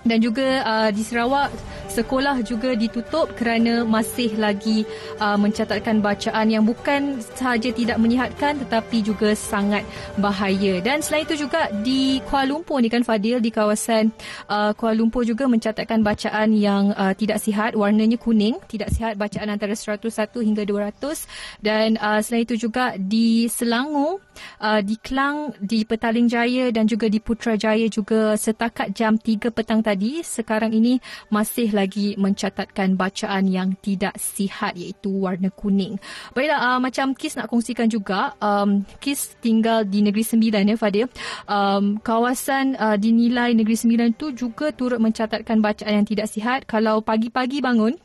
[0.06, 1.50] Dan juga uh, di Sarawak
[1.96, 4.84] sekolah juga ditutup kerana masih lagi
[5.24, 9.88] uh, mencatatkan bacaan yang bukan sahaja tidak menyihatkan tetapi juga sangat
[10.20, 10.84] bahaya.
[10.84, 14.12] Dan selain itu juga di Kuala Lumpur ni kan Fadil di kawasan
[14.52, 17.74] uh, Kuala Lumpur juga mencatatkan bacaan yang uh, tidak sihat.
[17.74, 19.16] Warnanya kuning tidak sihat.
[19.16, 20.06] Bacaan antara 101
[20.44, 24.25] hingga 200 dan uh, selain itu juga di Selangor
[24.62, 29.82] uh, di Klang di Petaling Jaya dan juga di Putrajaya juga setakat jam 3 petang
[29.82, 31.00] tadi sekarang ini
[31.32, 35.98] masih lagi mencatatkan bacaan yang tidak sihat iaitu warna kuning.
[36.36, 41.08] Baiklah uh, macam Kis nak kongsikan juga um, Kis tinggal di Negeri Sembilan ya Fadil.
[41.48, 47.00] Um, kawasan uh, dinilai Negeri Sembilan tu juga turut mencatatkan bacaan yang tidak sihat kalau
[47.00, 47.96] pagi-pagi bangun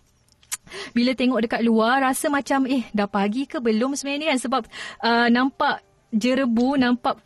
[0.94, 4.62] bila tengok dekat luar rasa macam eh dah pagi ke belum sebenarnya kan sebab
[5.02, 7.22] uh, nampak jerebu nampak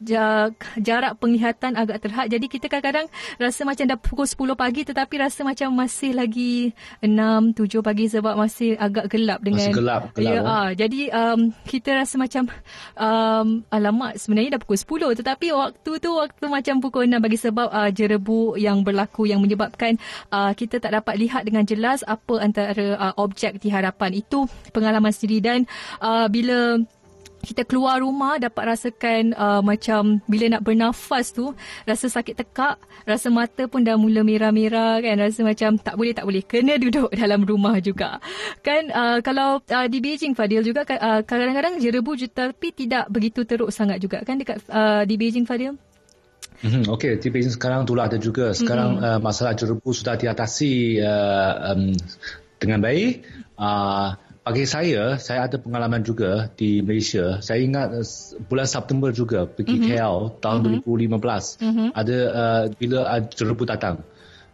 [0.77, 2.29] jarak penglihatan agak terhad.
[2.29, 3.09] Jadi kita kadang-kadang
[3.40, 8.35] rasa macam dah pukul 10 pagi tetapi rasa macam masih lagi 6 7 pagi sebab
[8.37, 12.49] masih agak gelap dengan masih gelap, gelap ya ah jadi um, kita rasa macam
[12.99, 14.79] um, alamak sebenarnya dah pukul
[15.14, 19.40] 10 tetapi waktu tu waktu macam pukul 6 bagi sebab uh, jerebu yang berlaku yang
[19.40, 19.97] menyebabkan
[20.31, 24.14] uh, kita tak dapat lihat dengan jelas apa antara uh, objek di hadapan.
[24.14, 25.59] Itu pengalaman sendiri dan
[26.01, 26.79] uh, bila
[27.44, 31.52] kita keluar rumah dapat rasakan uh, macam bila nak bernafas tu
[31.85, 36.24] rasa sakit tekak rasa mata pun dah mula merah-merah kan rasa macam tak boleh tak
[36.24, 38.18] boleh kena duduk dalam rumah juga
[38.64, 43.68] kan uh, kalau uh, di Beijing Fadil juga uh, kadang-kadang jerebu tapi tidak begitu teruk
[43.68, 45.76] sangat juga kan dekat uh, di Beijing Fadil
[46.64, 46.96] Mm-hmm.
[46.96, 48.57] Okey, di Beijing sekarang tu lah ada juga.
[48.57, 49.11] Sekarang mm-hmm.
[49.16, 51.92] uh, masalah jerebu sudah diatasi uh, um,
[52.57, 53.20] dengan baik.
[53.61, 57.40] Uh, bagi saya, saya ada pengalaman juga di Malaysia.
[57.40, 58.04] Saya ingat uh,
[58.44, 59.96] bulan September juga pergi mm-hmm.
[59.96, 61.16] KL tahun mm-hmm.
[61.16, 61.64] 2015.
[61.64, 61.88] Mm-hmm.
[61.96, 64.04] Ada uh, bila uh, jerebu datang.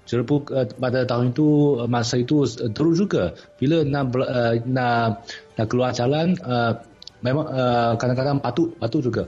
[0.07, 1.47] Jerebu uh, pada tahun itu
[1.91, 3.35] masa itu uh, teruk juga.
[3.59, 5.27] Bila nak uh, nak
[5.59, 6.79] nak keluar jalan uh,
[7.27, 9.27] memang uh, kadang-kadang patut patut juga.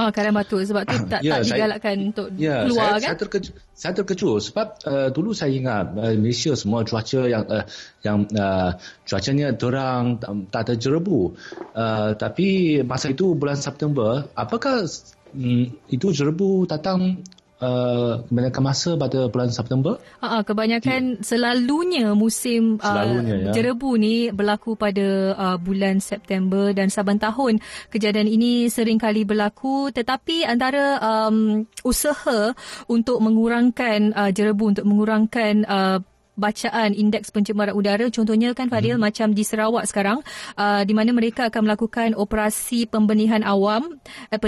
[0.00, 3.04] Ah, kadang batuk sebab tu tak, ya, tak digalakkan saya, untuk ya, keluar saya, kan?
[3.04, 7.64] Saya terkejut, saya terkejut sebab uh, dulu saya ingat uh, Malaysia semua cuaca yang uh,
[8.00, 10.16] yang uh, cuacanya terang,
[10.48, 11.36] tak ada jerebu.
[11.76, 14.88] Uh, tapi masa itu bulan September, apakah
[15.36, 17.20] um, itu jerebu datang
[17.60, 20.00] Uh, kebanyakan masa pada bulan September?
[20.24, 21.20] Uh, kebanyakan yeah.
[21.20, 23.52] selalunya musim uh, selalunya, ya.
[23.52, 27.60] jerebu ni berlaku pada uh, bulan September dan saban tahun
[27.92, 32.56] kejadian ini sering kali berlaku tetapi antara um, usaha
[32.88, 36.00] untuk mengurangkan uh, jerebu untuk mengurangkan uh,
[36.38, 39.02] bacaan indeks pencemaran udara contohnya kan Fadil hmm.
[39.02, 40.22] macam di Sarawak sekarang
[40.54, 43.98] uh, di mana mereka akan melakukan operasi pembenihan awam
[44.30, 44.38] uh,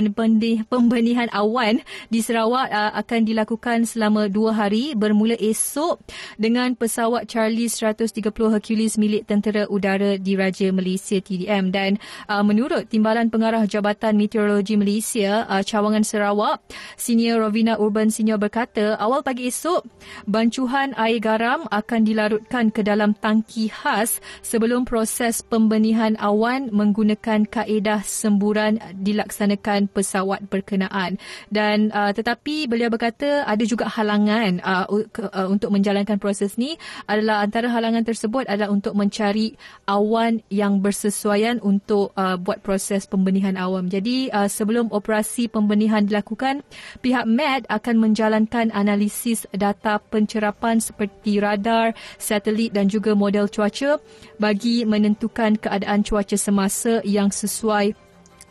[0.68, 6.00] pembenihan awan di Sarawak uh, akan dilakukan selama dua hari bermula esok
[6.38, 11.98] dengan pesawat Charlie 130 Hercules milik Tentera Udara Diraja Malaysia TDM dan
[12.30, 16.62] uh, menurut Timbalan Pengarah Jabatan Meteorologi Malaysia uh, Cawangan Sarawak
[16.96, 19.84] Senior Rovina Urban Senior berkata awal pagi esok
[20.24, 28.04] bancuhan air garam akan dilarutkan ke dalam tangki khas sebelum proses pembenihan awan menggunakan kaedah
[28.04, 31.16] semburan dilaksanakan pesawat berkenaan.
[31.48, 36.76] Dan uh, tetapi beliau berkata ada juga halangan uh, uh, untuk menjalankan proses ni
[37.08, 39.56] adalah antara halangan tersebut adalah untuk mencari
[39.88, 43.88] awan yang bersesuaian untuk uh, buat proses pembenihan awan.
[43.88, 46.60] Jadi uh, sebelum operasi pembenihan dilakukan,
[47.00, 54.02] pihak MED akan menjalankan analisis data pencerapan seperti radar radar, satelit dan juga model cuaca
[54.42, 57.94] bagi menentukan keadaan cuaca semasa yang sesuai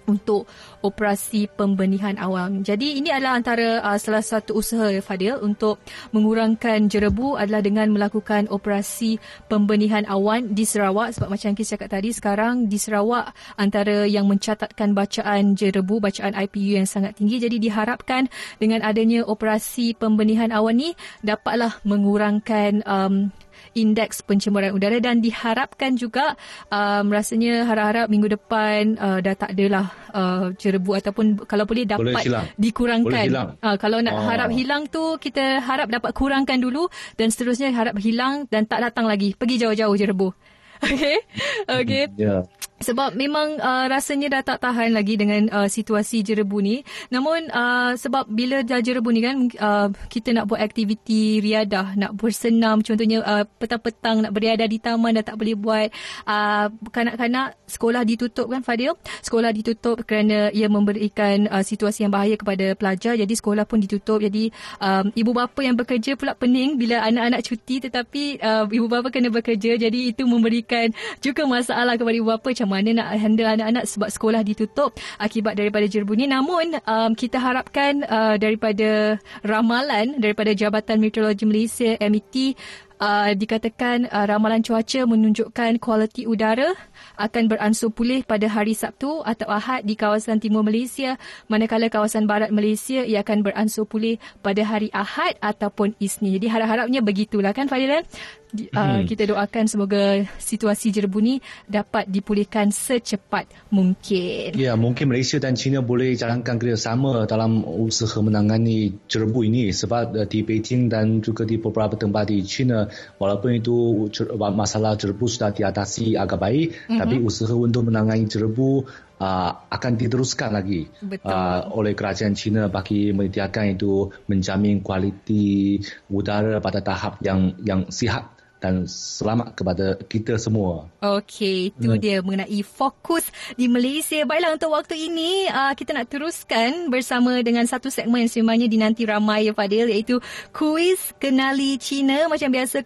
[0.07, 0.49] untuk
[0.81, 2.65] operasi pembenihan awam.
[2.65, 5.81] Jadi ini adalah antara uh, salah satu usaha Fadil untuk
[6.15, 12.09] mengurangkan jerebu adalah dengan melakukan operasi pembenihan awan di Sarawak sebab macam kita cakap tadi
[12.11, 18.27] sekarang di Sarawak antara yang mencatatkan bacaan jerebu, bacaan IPU yang sangat tinggi jadi diharapkan
[18.57, 20.89] dengan adanya operasi pembenihan awan ni
[21.21, 23.29] dapatlah mengurangkan um,
[23.73, 26.35] indeks pencemaran udara dan diharapkan juga
[26.71, 32.15] um, rasanya harap-harap minggu depan uh, dah tak adalah uh, cerebu ataupun kalau boleh dapat
[32.15, 33.27] boleh dikurangkan.
[33.27, 34.25] Boleh uh, kalau nak oh.
[34.27, 39.07] harap hilang tu kita harap dapat kurangkan dulu dan seterusnya harap hilang dan tak datang
[39.07, 39.33] lagi.
[39.35, 40.29] Pergi jauh-jauh cerebu.
[40.81, 41.21] Okay.
[41.69, 42.09] Okay.
[42.17, 42.49] Yeah.
[42.81, 46.81] Sebab memang uh, rasanya dah tak tahan lagi dengan uh, situasi jerebu ni.
[47.13, 52.17] Namun uh, sebab bila dah jerebu ni kan uh, kita nak buat aktiviti riadah, nak
[52.17, 55.87] bersenam contohnya uh, petang-petang nak beriadah di taman dah tak boleh buat.
[56.25, 58.97] Uh, kanak-kanak sekolah ditutup kan Fadil?
[59.21, 63.13] Sekolah ditutup kerana ia memberikan uh, situasi yang bahaya kepada pelajar.
[63.13, 64.25] Jadi sekolah pun ditutup.
[64.25, 64.49] Jadi
[64.81, 69.29] um, ibu bapa yang bekerja pula pening bila anak-anak cuti tetapi uh, ibu bapa kena
[69.29, 69.77] bekerja.
[69.77, 70.89] Jadi itu memberikan
[71.21, 75.83] juga masalah kepada ibu bapa macam mana nak handle anak-anak sebab sekolah ditutup akibat daripada
[75.91, 76.31] jerebu ni.
[76.31, 82.55] Namun um, kita harapkan uh, daripada ramalan daripada Jabatan Meteorologi Malaysia MET
[83.01, 86.77] uh, dikatakan uh, ramalan cuaca menunjukkan kualiti udara
[87.17, 91.17] akan beransur pulih pada hari Sabtu atau Ahad di kawasan timur Malaysia
[91.49, 96.37] manakala kawasan barat Malaysia ia akan beransur pulih pada hari Ahad ataupun Isnin.
[96.37, 98.05] Jadi harap-harapnya begitulah kan Fadilan?
[98.51, 99.07] Uh, hmm.
[99.07, 104.51] Kita doakan semoga situasi jerebu ni dapat dipulihkan secepat mungkin.
[104.59, 110.27] Ya, mungkin Malaysia dan China boleh jalankan kerjasama dalam usaha menangani jerebu ini sebab uh,
[110.27, 114.07] di Beijing dan juga di beberapa tempat di China walaupun itu
[114.51, 116.99] masalah jerebu sudah diatasi agak baik mm-hmm.
[116.99, 118.83] tapi usaha untuk menangani jerebu
[119.21, 120.89] uh, akan diteruskan lagi
[121.23, 128.40] uh, oleh kerajaan China bagi menyediakan itu menjamin kualiti udara pada tahap yang yang sihat
[128.61, 130.85] dan selamat kepada kita semua.
[131.01, 131.97] Okey, itu hmm.
[131.97, 133.25] dia mengenai fokus
[133.57, 134.21] di Malaysia.
[134.21, 139.01] Baiklah untuk waktu ini uh, kita nak teruskan bersama dengan satu segmen yang sebenarnya dinanti
[139.09, 140.21] ramai ya Fadil iaitu
[140.53, 142.85] kuis kenali China macam biasa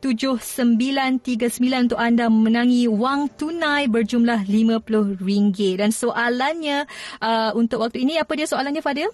[0.00, 6.88] 0326927939 untuk anda menangi wang tunai berjumlah RM50 dan soalannya
[7.20, 9.12] uh, untuk waktu ini apa dia soalannya Fadil?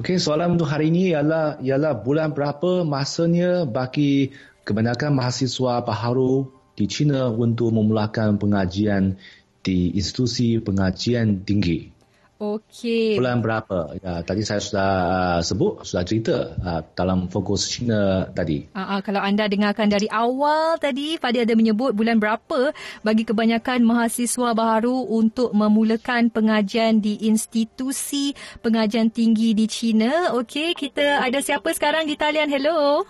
[0.00, 4.32] Okey, soalan untuk hari ini ialah ialah bulan berapa masanya bagi
[4.64, 9.20] kebanyakan mahasiswa baharu di China untuk memulakan pengajian
[9.60, 11.92] di institusi pengajian tinggi.
[12.40, 13.20] Okey.
[13.20, 14.00] Bulan berapa?
[14.00, 18.64] Ya, tadi saya sudah uh, sebut, sudah cerita uh, dalam fokus China tadi.
[18.72, 22.72] Uh, uh, kalau anda dengarkan dari awal tadi, Fadil ada menyebut bulan berapa
[23.04, 28.32] bagi kebanyakan mahasiswa baharu untuk memulakan pengajian di institusi
[28.64, 30.32] pengajian tinggi di China.
[30.40, 32.48] Okey, kita ada siapa sekarang di talian?
[32.48, 33.04] Hello.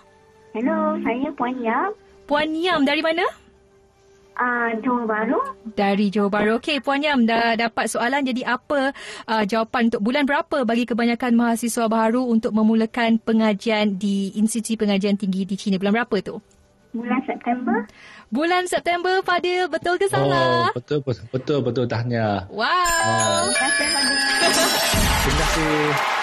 [0.59, 1.95] Hello, saya Puan Yam.
[2.27, 3.50] Puan Yam, dari mana?
[4.71, 5.39] Uh, Johor Bahru.
[5.75, 6.63] Dari Johor Bahru.
[6.63, 8.23] Okey, Puan Yam dah dapat soalan.
[8.23, 8.95] Jadi apa
[9.27, 15.19] uh, jawapan untuk bulan berapa bagi kebanyakan mahasiswa baru untuk memulakan pengajian di Institusi Pengajian
[15.19, 15.83] Tinggi di China?
[15.83, 16.39] Bulan berapa tu?
[16.91, 17.87] Bulan September.
[18.31, 19.71] Bulan September, Fadil.
[19.71, 20.71] Betul ke salah?
[20.71, 22.47] Oh, betul, betul, betul, betul tahnya.
[22.51, 22.67] Wow.
[23.51, 24.17] Terima kasih, Fadil.
[25.23, 26.20] Terima kasih.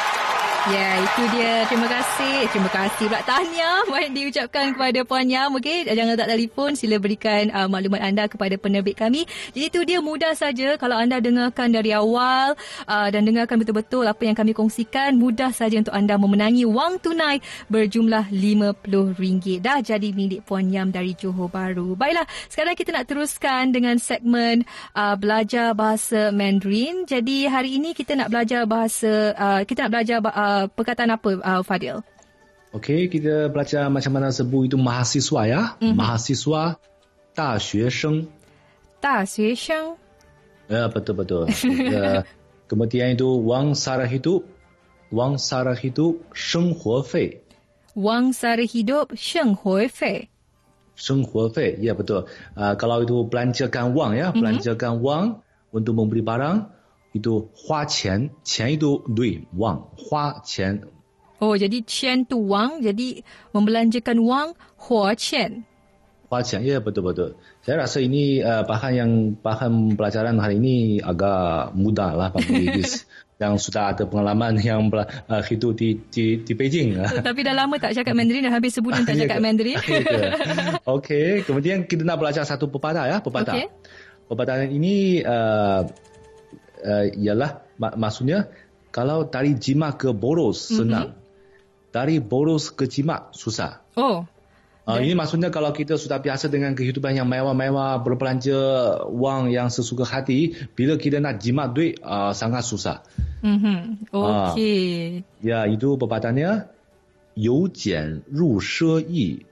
[0.68, 1.64] Ya, itu dia.
[1.72, 2.44] Terima kasih.
[2.52, 3.24] Terima kasih pula.
[3.24, 5.56] Tahniah baik diucapkan kepada Puan Yam.
[5.56, 6.76] Okey, jangan tak telefon.
[6.76, 9.24] Sila berikan uh, maklumat anda kepada penerbit kami.
[9.56, 14.20] Jadi itu dia mudah saja kalau anda dengarkan dari awal uh, dan dengarkan betul-betul apa
[14.28, 15.16] yang kami kongsikan.
[15.16, 17.40] Mudah saja untuk anda memenangi wang tunai
[17.72, 19.64] berjumlah RM50.
[19.64, 21.96] Dah jadi milik Puan Yam dari Johor Bahru.
[21.96, 24.68] Baiklah, sekarang kita nak teruskan dengan segmen
[25.00, 27.08] uh, belajar bahasa Mandarin.
[27.08, 31.63] Jadi hari ini kita nak belajar bahasa, uh, kita nak belajar uh, perkataan apa uh,
[31.63, 32.01] Fadil?
[32.73, 35.63] Okey, kita belajar macam mana sebut itu mahasiswa ya.
[35.77, 35.93] Mm-hmm.
[35.93, 36.63] Mahasiswa,
[37.37, 38.25] 大学生.
[39.01, 39.97] 大学生.
[40.73, 41.53] Ya, betul-betul.
[41.93, 42.25] ya,
[42.69, 44.49] kemudian itu wang sara hidup.
[45.13, 47.45] Wang sara hidup, 生活费.
[47.93, 50.33] Wang sara hidup, 生活费.
[50.97, 52.25] 生活费, ya betul.
[52.57, 55.05] Uh, kalau itu belanjakan wang ya, belanjakan mm-hmm.
[55.05, 55.25] wang
[55.77, 56.65] untuk membeli barang,
[57.18, 59.42] 一度花钱，钱一度 duit
[61.54, 63.22] jadi qian tu wang, jadi
[63.54, 64.50] membelanjakan wang,
[64.90, 65.62] hua cian.
[66.34, 67.38] Hua cian, ya betul-betul.
[67.62, 72.82] Saya rasa ini uh, bahan yang bahan pelajaran hari ini agak mudah lah bagi
[73.42, 76.98] yang sudah ada pengalaman yang uh, hidup di, di, di Beijing.
[76.98, 77.14] Lah.
[77.14, 79.78] Oh, tapi dah lama tak cakap Mandarin, dah habis sebulan tak ya cakap Mandarin.
[79.88, 80.34] Ya
[80.90, 83.54] okay, kemudian kita nak belajar satu pepatah ya, pepatah.
[83.54, 83.70] Okay.
[84.26, 85.86] Pepatah ini uh,
[86.85, 88.53] uh, ialah mak- maksudnya
[88.93, 91.17] kalau dari jimat ke boros senang.
[91.17, 91.21] Mm-hmm.
[91.93, 93.85] Dari boros ke jimat susah.
[94.01, 94.25] Oh.
[94.83, 98.59] Uh, ini maksudnya kalau kita sudah biasa dengan kehidupan yang mewah-mewah, berbelanja
[99.13, 103.05] wang yang sesuka hati, bila kita nak jimat duit, uh, sangat susah.
[103.45, 104.11] Mm-hmm.
[104.11, 105.23] Okey.
[105.23, 106.73] Uh, ya, itu pepatahnya.
[107.35, 109.47] 由俭入奢易，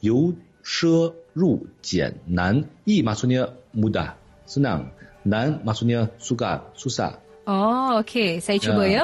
[0.00, 0.34] 由
[0.64, 2.66] 奢入俭难。
[2.84, 4.90] 易 maksudnya mudah, senang.
[5.25, 7.17] Nan maksudnya suka, susah.
[7.45, 8.41] Oh, okey.
[8.41, 9.03] Saya cuba ya.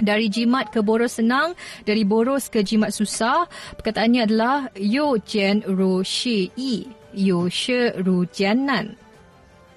[0.00, 1.52] Dari jimat ke boros senang,
[1.84, 3.44] dari boros ke jimat susah.
[3.76, 8.96] Perkataannya adalah Yo Jian Ru Shi Yi, Yo Shi Ru Jian Nan.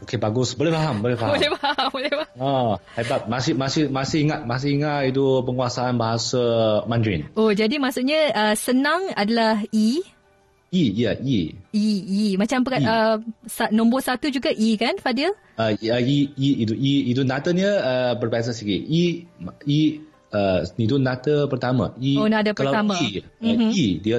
[0.03, 1.31] Okey bagus, boleh faham, boleh faham.
[1.39, 2.35] Boleh faham, boleh faham.
[2.35, 3.23] Oh, hebat.
[3.31, 6.43] Masih masih masih ingat, masih ingat itu penguasaan bahasa
[6.91, 7.31] Mandarin.
[7.39, 10.03] Oh, jadi maksudnya uh, senang adalah i.
[10.73, 11.53] I, ya, i.
[11.69, 12.25] I, i.
[12.33, 13.21] Macam pekat, uh,
[13.69, 15.29] nombor satu juga i kan, Fadil?
[15.53, 18.81] Uh, i, i, itu, i, itu nadanya uh, berbeza sikit.
[18.81, 19.29] I,
[19.69, 20.01] i,
[20.33, 21.93] uh, itu nada pertama.
[22.01, 22.97] I, oh, nada kalau pertama.
[22.97, 23.69] I, mm-hmm.
[23.69, 24.17] I, dia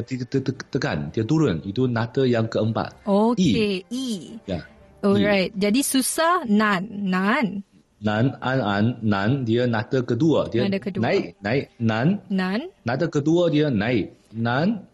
[0.70, 1.58] tekan, dia turun.
[1.66, 3.02] Itu nada yang keempat.
[3.02, 3.98] Okey, I.
[3.98, 4.08] I.
[4.46, 4.60] Ya.
[5.02, 5.50] Alright.
[5.50, 5.58] I.
[5.58, 6.86] Jadi susah, nan.
[6.86, 7.66] Nan.
[8.04, 10.46] Nan, an, an, nan, dia nada kedua.
[10.54, 11.02] Dia nada kedua.
[11.02, 12.22] Naik, naik, nan.
[12.30, 12.70] Nan.
[12.86, 14.14] Nada kedua dia naik.
[14.30, 14.86] Nan.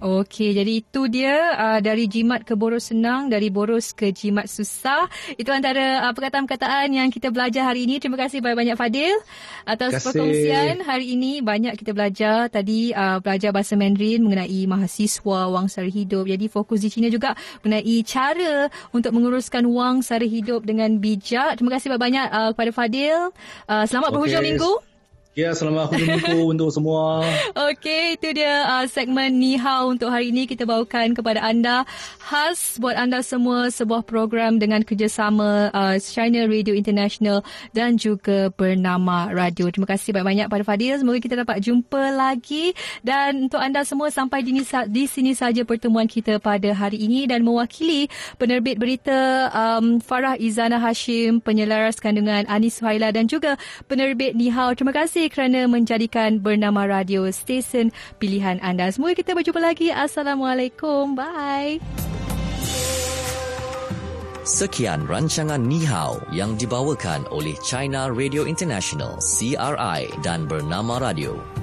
[0.00, 5.04] Okey, jadi itu dia uh, dari jimat ke boros senang, dari boros ke jimat susah.
[5.36, 8.00] Itu antara uh, perkataan-perkataan yang kita belajar hari ini.
[8.00, 9.12] Terima kasih banyak-banyak Fadil
[9.68, 11.44] atas perkongsian hari ini.
[11.44, 16.24] Banyak kita belajar tadi uh, belajar bahasa Mandarin mengenai mahasiswa, wang sara hidup.
[16.24, 21.60] Jadi fokus di sini juga mengenai cara untuk menguruskan wang sara hidup dengan bijak.
[21.60, 23.36] Terima kasih banyak-banyak uh, kepada Fadil.
[23.68, 24.16] Uh, selamat okay.
[24.16, 24.89] berhujung minggu.
[25.38, 27.22] Ya, selamat hujung minggu untuk semua.
[27.54, 31.86] Okey, itu dia uh, segmen Ni Hao untuk hari ini kita bawakan kepada anda.
[32.18, 39.30] Khas buat anda semua sebuah program dengan kerjasama uh, China Radio International dan juga bernama
[39.30, 39.70] Radio.
[39.70, 40.98] Terima kasih banyak-banyak pada Fadil.
[40.98, 42.74] Semoga kita dapat jumpa lagi.
[43.06, 47.46] Dan untuk anda semua sampai di, di sini saja pertemuan kita pada hari ini dan
[47.46, 53.54] mewakili penerbit berita um, Farah Izana Hashim, penyelaras kandungan Anis Suhaila dan juga
[53.86, 54.74] penerbit Ni Hao.
[54.74, 58.88] Terima kasih kasih kerana menjadikan bernama radio stesen pilihan anda.
[58.88, 59.92] Semua kita berjumpa lagi.
[59.92, 61.12] Assalamualaikum.
[61.12, 61.76] Bye.
[64.48, 71.59] Sekian rancangan Ni Hao yang dibawakan oleh China Radio International CRI dan Bernama Radio.